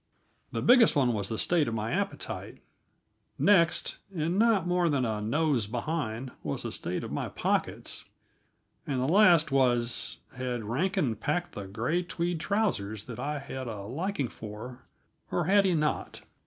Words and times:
The 0.51 0.63
biggest 0.63 0.95
one 0.95 1.13
was 1.13 1.29
the 1.29 1.37
state 1.37 1.67
of 1.67 1.75
my 1.75 1.91
appetite; 1.91 2.57
next, 3.37 3.99
and 4.11 4.39
not 4.39 4.65
more 4.65 4.89
than 4.89 5.05
a 5.05 5.21
nose 5.21 5.67
behind, 5.67 6.31
was 6.41 6.63
the 6.63 6.71
state 6.71 7.03
of 7.03 7.11
my 7.11 7.29
pockets; 7.29 8.05
and 8.87 8.99
the 8.99 9.07
last 9.07 9.51
was, 9.51 10.17
had 10.37 10.63
Rankin 10.63 11.17
packed 11.17 11.51
the 11.51 11.67
gray 11.67 12.01
tweed 12.01 12.39
trousers 12.39 13.03
that 13.03 13.19
I 13.19 13.37
had 13.37 13.67
a 13.67 13.81
liking 13.81 14.27
for, 14.29 14.81
or 15.29 15.43
had 15.45 15.65
he 15.65 15.75
not? 15.75 16.21